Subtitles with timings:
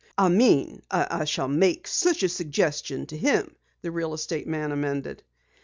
[0.17, 5.21] "I mean I shall make such a suggestion to him," the real estate man amended.